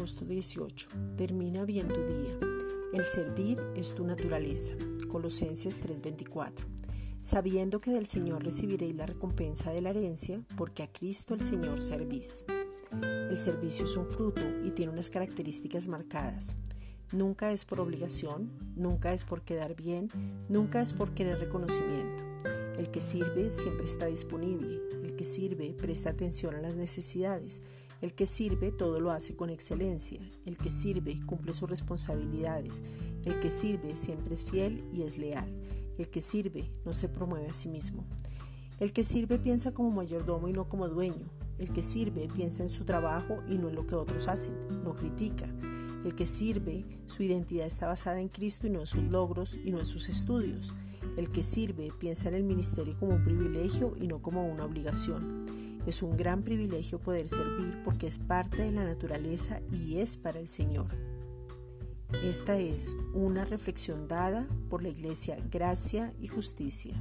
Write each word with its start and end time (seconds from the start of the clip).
18. 0.00 0.88
Termina 1.18 1.66
bien 1.66 1.86
tu 1.86 2.02
día. 2.06 2.38
El 2.94 3.04
servir 3.04 3.60
es 3.76 3.94
tu 3.94 4.02
naturaleza. 4.02 4.74
Colosenses 5.08 5.78
3:24. 5.82 6.64
Sabiendo 7.20 7.82
que 7.82 7.90
del 7.90 8.06
Señor 8.06 8.42
recibiréis 8.42 8.94
la 8.94 9.04
recompensa 9.04 9.72
de 9.72 9.82
la 9.82 9.90
herencia, 9.90 10.40
porque 10.56 10.82
a 10.82 10.90
Cristo 10.90 11.34
el 11.34 11.42
Señor 11.42 11.82
servís. 11.82 12.46
El 13.02 13.36
servicio 13.36 13.84
es 13.84 13.94
un 13.96 14.08
fruto 14.08 14.40
y 14.64 14.70
tiene 14.70 14.92
unas 14.92 15.10
características 15.10 15.86
marcadas. 15.86 16.56
Nunca 17.12 17.52
es 17.52 17.66
por 17.66 17.80
obligación, 17.80 18.50
nunca 18.76 19.12
es 19.12 19.26
por 19.26 19.42
quedar 19.42 19.76
bien, 19.76 20.08
nunca 20.48 20.80
es 20.80 20.94
por 20.94 21.12
querer 21.12 21.40
reconocimiento. 21.40 22.24
El 22.78 22.90
que 22.90 23.02
sirve 23.02 23.50
siempre 23.50 23.84
está 23.84 24.06
disponible, 24.06 24.80
el 25.02 25.14
que 25.14 25.24
sirve 25.24 25.74
presta 25.74 26.08
atención 26.08 26.54
a 26.54 26.62
las 26.62 26.74
necesidades, 26.74 27.60
el 28.00 28.14
que 28.14 28.26
sirve 28.26 28.72
todo 28.72 29.00
lo 29.00 29.10
hace 29.10 29.36
con 29.36 29.50
excelencia, 29.50 30.20
el 30.46 30.56
que 30.56 30.70
sirve 30.70 31.20
cumple 31.26 31.52
sus 31.52 31.68
responsabilidades, 31.68 32.82
el 33.24 33.38
que 33.40 33.50
sirve 33.50 33.94
siempre 33.96 34.34
es 34.34 34.44
fiel 34.44 34.84
y 34.92 35.02
es 35.02 35.18
leal, 35.18 35.48
el 35.98 36.08
que 36.08 36.20
sirve 36.20 36.70
no 36.84 36.92
se 36.92 37.08
promueve 37.08 37.48
a 37.48 37.52
sí 37.52 37.68
mismo. 37.68 38.04
El 38.78 38.94
que 38.94 39.04
sirve 39.04 39.38
piensa 39.38 39.74
como 39.74 39.90
mayordomo 39.90 40.48
y 40.48 40.54
no 40.54 40.66
como 40.66 40.88
dueño, 40.88 41.28
el 41.58 41.70
que 41.72 41.82
sirve 41.82 42.28
piensa 42.34 42.62
en 42.62 42.70
su 42.70 42.84
trabajo 42.84 43.42
y 43.46 43.58
no 43.58 43.68
en 43.68 43.74
lo 43.74 43.86
que 43.86 43.94
otros 43.94 44.28
hacen, 44.28 44.54
no 44.82 44.94
critica. 44.94 45.46
El 46.02 46.14
que 46.14 46.24
sirve, 46.24 46.86
su 47.04 47.22
identidad 47.22 47.66
está 47.66 47.86
basada 47.86 48.20
en 48.20 48.28
Cristo 48.28 48.66
y 48.66 48.70
no 48.70 48.80
en 48.80 48.86
sus 48.86 49.02
logros 49.02 49.58
y 49.62 49.70
no 49.70 49.78
en 49.78 49.84
sus 49.84 50.08
estudios. 50.08 50.72
El 51.18 51.30
que 51.30 51.42
sirve 51.42 51.92
piensa 51.98 52.30
en 52.30 52.36
el 52.36 52.44
ministerio 52.44 52.96
como 52.98 53.16
un 53.16 53.22
privilegio 53.22 53.94
y 54.00 54.06
no 54.06 54.22
como 54.22 54.46
una 54.46 54.64
obligación. 54.64 55.44
Es 55.86 56.02
un 56.02 56.16
gran 56.16 56.42
privilegio 56.42 57.00
poder 57.00 57.28
servir 57.28 57.82
porque 57.84 58.06
es 58.06 58.18
parte 58.18 58.62
de 58.62 58.72
la 58.72 58.84
naturaleza 58.84 59.60
y 59.72 59.98
es 59.98 60.16
para 60.16 60.38
el 60.38 60.48
Señor. 60.48 60.88
Esta 62.22 62.58
es 62.58 62.96
una 63.14 63.44
reflexión 63.44 64.08
dada 64.08 64.46
por 64.68 64.82
la 64.82 64.88
Iglesia 64.88 65.36
Gracia 65.50 66.12
y 66.20 66.26
Justicia. 66.26 66.94